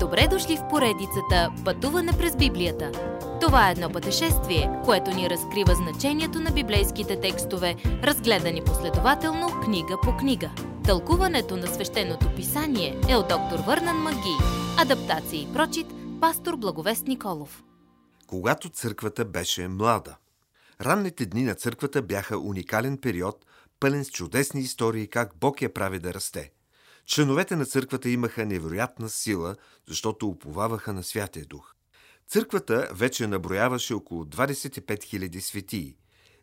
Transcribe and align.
Добре 0.00 0.28
дошли 0.30 0.56
в 0.56 0.68
поредицата 0.68 1.52
Пътуване 1.64 2.12
през 2.18 2.36
Библията. 2.36 2.92
Това 3.40 3.68
е 3.68 3.72
едно 3.72 3.90
пътешествие, 3.90 4.70
което 4.84 5.10
ни 5.10 5.30
разкрива 5.30 5.74
значението 5.74 6.40
на 6.40 6.50
библейските 6.50 7.20
текстове, 7.20 7.76
разгледани 7.84 8.64
последователно 8.64 9.60
книга 9.64 9.96
по 10.02 10.16
книга. 10.16 10.50
Тълкуването 10.84 11.56
на 11.56 11.66
свещеното 11.66 12.34
писание 12.36 13.00
е 13.08 13.16
от 13.16 13.28
доктор 13.28 13.58
Върнан 13.66 13.96
Маги. 13.96 14.36
Адаптация 14.78 15.42
и 15.42 15.52
прочит, 15.52 15.86
пастор 16.20 16.56
Благовест 16.56 17.06
Николов. 17.06 17.64
Когато 18.26 18.68
църквата 18.68 19.24
беше 19.24 19.68
млада. 19.68 20.16
Ранните 20.80 21.26
дни 21.26 21.42
на 21.42 21.54
църквата 21.54 22.02
бяха 22.02 22.38
уникален 22.38 22.98
период, 22.98 23.44
пълен 23.80 24.04
с 24.04 24.10
чудесни 24.10 24.60
истории 24.60 25.06
как 25.06 25.32
Бог 25.40 25.62
я 25.62 25.74
прави 25.74 25.98
да 25.98 26.14
расте– 26.14 26.50
Членовете 27.08 27.56
на 27.56 27.66
църквата 27.66 28.08
имаха 28.08 28.46
невероятна 28.46 29.08
сила, 29.08 29.56
защото 29.86 30.28
уповаваха 30.28 30.92
на 30.92 31.02
Святия 31.02 31.46
Дух. 31.46 31.74
Църквата 32.28 32.88
вече 32.92 33.26
наброяваше 33.26 33.94
около 33.94 34.24
25 34.24 34.80
000 34.80 35.40
светии. 35.40 35.96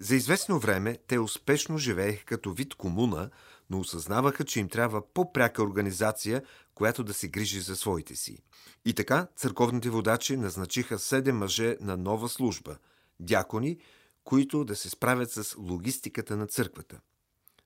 За 0.00 0.16
известно 0.16 0.58
време 0.58 0.98
те 1.06 1.18
успешно 1.18 1.78
живееха 1.78 2.24
като 2.24 2.52
вид 2.52 2.74
комуна, 2.74 3.30
но 3.70 3.80
осъзнаваха, 3.80 4.44
че 4.44 4.60
им 4.60 4.68
трябва 4.68 5.12
по-пряка 5.14 5.62
организация, 5.62 6.42
която 6.74 7.04
да 7.04 7.14
се 7.14 7.28
грижи 7.28 7.60
за 7.60 7.76
своите 7.76 8.16
си. 8.16 8.38
И 8.84 8.94
така 8.94 9.26
църковните 9.36 9.90
водачи 9.90 10.36
назначиха 10.36 10.98
седем 10.98 11.36
мъже 11.36 11.76
на 11.80 11.96
нова 11.96 12.28
служба– 12.28 12.76
дякони, 13.20 13.78
които 14.24 14.64
да 14.64 14.76
се 14.76 14.90
справят 14.90 15.30
с 15.30 15.56
логистиката 15.58 16.36
на 16.36 16.46
църквата. 16.46 17.00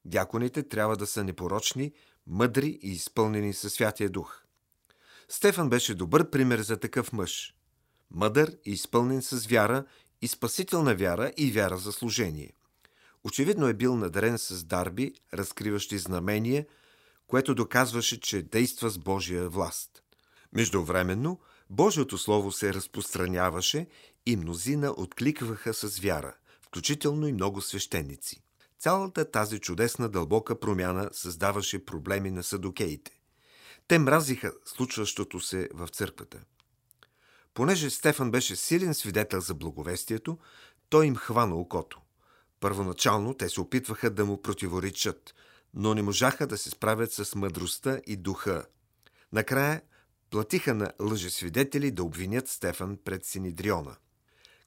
Дяконите 0.05 0.62
трябва 0.62 0.97
да 0.97 1.06
са 1.06 1.25
непорочни, 1.25 1.93
мъдри 2.27 2.79
и 2.83 2.93
изпълнени 2.93 3.53
със 3.53 3.73
Святия 3.73 4.11
Дух. 4.11 4.43
Стефан 5.29 5.69
беше 5.69 5.95
добър 5.95 6.31
пример 6.31 6.61
за 6.61 6.77
такъв 6.77 7.12
мъж. 7.12 7.55
Мъдър 8.11 8.56
и 8.65 8.70
изпълнен 8.70 9.23
с 9.23 9.47
вяра 9.47 9.84
и 10.23 10.28
спасителна 10.28 10.95
вяра 10.95 11.33
и 11.37 11.50
вяра 11.50 11.78
за 11.78 11.93
служение. 11.93 12.53
Очевидно 13.25 13.67
е 13.69 13.75
бил 13.75 13.97
надарен 13.97 14.39
с 14.39 14.65
дарби, 14.65 15.15
разкриващи 15.34 15.98
знамения, 15.98 16.67
което 17.27 17.55
доказваше, 17.55 18.20
че 18.20 18.43
действа 18.43 18.91
с 18.91 18.98
Божия 18.98 19.48
власт. 19.48 20.03
Междувременно, 20.53 21.41
Божието 21.70 22.19
Слово 22.19 22.53
се 22.53 22.75
разпространяваше 22.75 23.87
и 24.27 24.37
мнозина 24.37 24.95
откликваха 24.97 25.75
с 25.75 25.98
вяра, 25.98 26.34
включително 26.61 27.28
и 27.28 27.33
много 27.33 27.61
свещеници. 27.61 28.43
Цялата 28.83 29.30
тази 29.30 29.58
чудесна 29.58 30.08
дълбока 30.08 30.61
промяна 30.61 31.11
създаваше 31.12 31.84
проблеми 31.84 32.30
на 32.30 32.42
садокеите. 32.42 33.19
Те 33.88 33.98
мразиха 33.98 34.52
случващото 34.64 35.41
се 35.41 35.69
в 35.75 35.88
църквата. 35.88 36.41
Понеже 37.55 37.91
Стефан 37.91 38.30
беше 38.30 38.56
силен 38.56 38.94
свидетел 38.94 39.41
за 39.41 39.55
благовестието, 39.55 40.38
той 40.88 41.06
им 41.06 41.16
хвана 41.16 41.55
окото. 41.55 42.00
Първоначално 42.60 43.34
те 43.34 43.48
се 43.48 43.60
опитваха 43.60 44.10
да 44.10 44.25
му 44.25 44.42
противоречат, 44.42 45.34
но 45.75 45.94
не 45.94 46.03
можаха 46.03 46.47
да 46.47 46.58
се 46.58 46.70
справят 46.70 47.12
с 47.12 47.34
мъдростта 47.34 48.00
и 48.06 48.16
духа. 48.16 48.66
Накрая 49.33 49.83
платиха 50.30 50.75
на 50.75 50.92
лъжесвидетели 51.00 51.91
да 51.91 52.03
обвинят 52.05 52.48
Стефан 52.48 52.98
пред 53.05 53.25
Синидриона. 53.25 53.97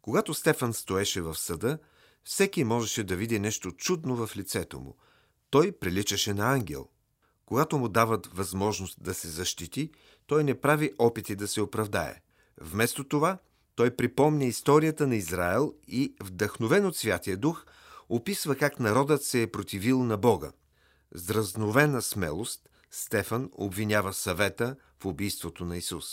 Когато 0.02 0.34
Стефан 0.34 0.74
стоеше 0.74 1.22
в 1.22 1.36
съда, 1.36 1.80
всеки 2.26 2.64
можеше 2.64 3.04
да 3.04 3.16
види 3.16 3.40
нещо 3.40 3.72
чудно 3.72 4.28
в 4.28 4.38
лицето 4.38 4.80
му. 4.80 4.98
Той 5.50 5.72
приличаше 5.72 6.34
на 6.34 6.54
ангел. 6.54 6.88
Когато 7.46 7.78
му 7.78 7.90
дават 7.90 8.28
възможност 8.28 9.04
да 9.04 9.14
се 9.14 9.28
защити, 9.28 9.92
той 10.28 10.44
не 10.44 10.62
прави 10.62 10.92
опити 10.98 11.36
да 11.36 11.48
се 11.48 11.62
оправдае. 11.62 12.22
Вместо 12.62 13.04
това, 13.04 13.38
той 13.76 13.96
припомня 13.96 14.46
историята 14.46 15.08
на 15.08 15.16
Израел 15.16 15.74
и, 15.88 16.16
вдъхновен 16.24 16.86
от 16.86 16.98
Святия 16.98 17.38
Дух, 17.38 17.66
описва 18.10 18.56
как 18.56 18.80
народът 18.80 19.24
се 19.24 19.42
е 19.42 19.52
противил 19.52 20.04
на 20.04 20.18
Бога. 20.18 20.52
С 21.12 21.26
дразновена 21.26 22.02
смелост 22.02 22.70
Стефан 22.92 23.50
обвинява 23.54 24.14
съвета 24.14 24.76
в 25.00 25.06
убийството 25.06 25.66
на 25.66 25.78
Исус. 25.78 26.06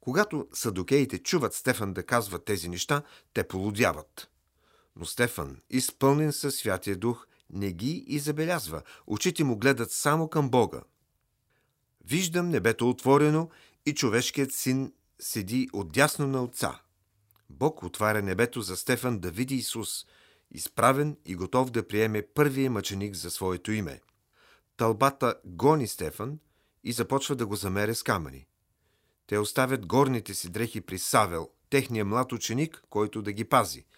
Когато 0.00 0.48
садокеите 0.52 1.18
чуват 1.18 1.54
Стефан 1.54 1.92
да 1.92 2.02
казва 2.02 2.44
тези 2.44 2.68
неща, 2.68 3.02
те 3.34 3.48
полудяват. 3.48 4.30
Но 4.98 5.04
Стефан, 5.04 5.60
изпълнен 5.70 6.32
със 6.32 6.56
Святия 6.56 6.96
Дух, 6.96 7.26
не 7.50 7.72
ги 7.72 8.04
и 8.06 8.18
забелязва. 8.18 8.82
Очите 9.06 9.44
му 9.44 9.56
гледат 9.56 9.92
само 9.92 10.28
към 10.28 10.50
Бога. 10.50 10.80
Виждам 12.04 12.48
небето 12.48 12.90
отворено 12.90 13.50
и 13.86 13.94
човешкият 13.94 14.52
син 14.52 14.92
седи 15.20 15.68
отдясно 15.72 16.26
на 16.26 16.42
отца. 16.42 16.80
Бог 17.50 17.82
отваря 17.82 18.22
небето 18.22 18.60
за 18.60 18.76
Стефан 18.76 19.18
да 19.18 19.30
види 19.30 19.54
Исус, 19.54 20.06
изправен 20.50 21.16
и 21.24 21.34
готов 21.34 21.70
да 21.70 21.88
приеме 21.88 22.22
първия 22.22 22.70
мъченик 22.70 23.14
за 23.14 23.30
своето 23.30 23.72
име. 23.72 24.00
Тълбата 24.76 25.34
гони 25.44 25.86
Стефан 25.86 26.38
и 26.84 26.92
започва 26.92 27.36
да 27.36 27.46
го 27.46 27.56
замеря 27.56 27.94
с 27.94 28.02
камъни. 28.02 28.46
Те 29.26 29.38
оставят 29.38 29.86
горните 29.86 30.34
си 30.34 30.48
дрехи 30.48 30.80
при 30.80 30.98
Савел, 30.98 31.50
техния 31.70 32.04
млад 32.04 32.32
ученик, 32.32 32.82
който 32.90 33.22
да 33.22 33.32
ги 33.32 33.44
пази– 33.44 33.84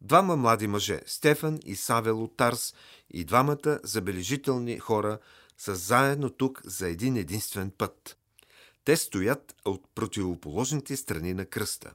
двама 0.00 0.36
млади 0.36 0.66
мъже, 0.66 1.00
Стефан 1.06 1.58
и 1.64 1.76
Савел 1.76 2.24
от 2.24 2.36
Тарс, 2.36 2.74
и 3.10 3.24
двамата 3.24 3.80
забележителни 3.84 4.78
хора 4.78 5.18
са 5.58 5.74
заедно 5.74 6.30
тук 6.30 6.60
за 6.64 6.88
един 6.88 7.16
единствен 7.16 7.70
път. 7.70 8.16
Те 8.84 8.96
стоят 8.96 9.54
от 9.64 9.84
противоположните 9.94 10.96
страни 10.96 11.34
на 11.34 11.46
кръста. 11.46 11.94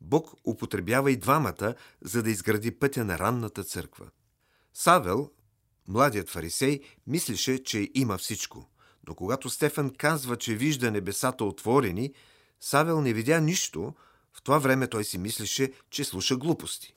Бог 0.00 0.34
употребява 0.46 1.10
и 1.10 1.16
двамата, 1.16 1.74
за 2.02 2.22
да 2.22 2.30
изгради 2.30 2.70
пътя 2.70 3.04
на 3.04 3.18
ранната 3.18 3.64
църква. 3.64 4.10
Савел, 4.74 5.30
младият 5.88 6.28
фарисей, 6.28 6.80
мислеше, 7.06 7.64
че 7.64 7.90
има 7.94 8.18
всичко. 8.18 8.68
Но 9.08 9.14
когато 9.14 9.50
Стефан 9.50 9.90
казва, 9.98 10.36
че 10.36 10.54
вижда 10.54 10.90
небесата 10.90 11.44
отворени, 11.44 12.14
Савел 12.60 13.00
не 13.00 13.12
видя 13.12 13.40
нищо, 13.40 13.94
в 14.32 14.42
това 14.42 14.58
време 14.58 14.86
той 14.86 15.04
си 15.04 15.18
мислеше, 15.18 15.72
че 15.90 16.04
слуша 16.04 16.36
глупости. 16.36 16.94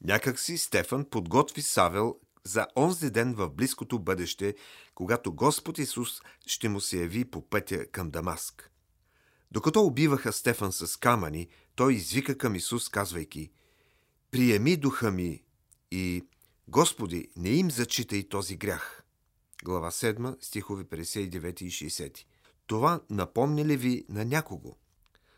Някак 0.00 0.40
си 0.40 0.58
Стефан 0.58 1.04
подготви 1.10 1.62
Савел 1.62 2.16
за 2.44 2.66
онзи 2.76 3.10
ден 3.10 3.34
в 3.34 3.48
близкото 3.48 3.98
бъдеще, 3.98 4.54
когато 4.94 5.32
Господ 5.32 5.78
Исус 5.78 6.20
ще 6.46 6.68
му 6.68 6.80
се 6.80 6.98
яви 6.98 7.24
по 7.24 7.48
пътя 7.48 7.86
към 7.86 8.10
Дамаск. 8.10 8.70
Докато 9.50 9.82
убиваха 9.82 10.32
Стефан 10.32 10.72
с 10.72 10.96
камъни, 10.96 11.48
той 11.74 11.94
извика 11.94 12.38
към 12.38 12.54
Исус, 12.54 12.88
казвайки 12.88 13.50
«Приеми 14.30 14.76
духа 14.76 15.10
ми 15.10 15.42
и 15.90 16.24
Господи, 16.68 17.28
не 17.36 17.48
им 17.48 17.70
зачитай 17.70 18.28
този 18.28 18.56
грях». 18.56 19.04
Глава 19.64 19.90
7, 19.90 20.36
стихове 20.44 20.84
59 20.84 21.62
и 21.62 21.70
60. 21.70 22.24
Това 22.66 23.00
напомня 23.10 23.64
ли 23.64 23.76
ви 23.76 24.04
на 24.08 24.24
някого? 24.24 24.76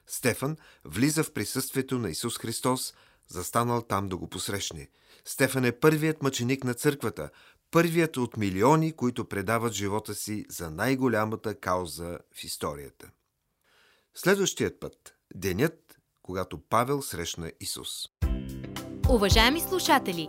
Стефан 0.06 0.56
влиза 0.84 1.25
в 1.25 1.33
присъствието 1.33 1.99
на 1.99 2.11
Исус 2.11 2.39
Христос, 2.39 2.95
застанал 3.28 3.82
там 3.82 4.09
да 4.09 4.16
го 4.16 4.28
посрещне. 4.28 4.88
Стефан 5.25 5.64
е 5.64 5.72
първият 5.72 6.22
мъченик 6.22 6.64
на 6.64 6.75
църквата, 6.75 7.31
първият 7.70 8.16
от 8.16 8.37
милиони, 8.37 8.92
които 8.92 9.28
предават 9.28 9.72
живота 9.72 10.14
си 10.14 10.47
за 10.48 10.70
най-голямата 10.70 11.54
кауза 11.54 12.19
в 12.34 12.44
историята. 12.44 13.10
Следващият 14.15 14.81
път– 14.81 15.15
денят, 15.34 15.97
когато 16.22 16.59
Павел 16.59 17.03
срещна 17.03 17.53
Исус. 17.60 17.88
Уважаеми 19.09 19.60
слушатели, 19.60 20.28